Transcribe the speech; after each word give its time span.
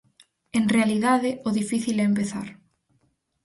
"En 0.57 0.65
realidade, 0.75 1.29
o 1.47 1.49
difícil 1.59 1.95
é 2.03 2.05
empezar." 2.07 2.47